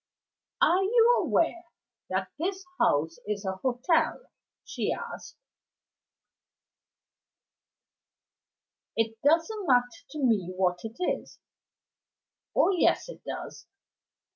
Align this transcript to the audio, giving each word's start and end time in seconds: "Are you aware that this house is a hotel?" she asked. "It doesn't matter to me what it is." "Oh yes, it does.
"Are 0.63 0.81
you 0.81 1.15
aware 1.21 1.63
that 2.09 2.29
this 2.39 2.65
house 2.79 3.19
is 3.27 3.45
a 3.45 3.57
hotel?" 3.57 4.31
she 4.65 4.91
asked. 4.91 5.37
"It 8.95 9.21
doesn't 9.21 9.67
matter 9.67 10.03
to 10.09 10.17
me 10.23 10.53
what 10.55 10.79
it 10.83 10.95
is." 10.99 11.37
"Oh 12.55 12.71
yes, 12.71 13.09
it 13.09 13.23
does. 13.23 13.67